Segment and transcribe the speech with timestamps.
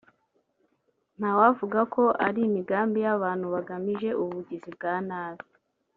[1.17, 5.45] ntawavuga ko ari imigambi y’abantu bagamije ubugizi bwa nabi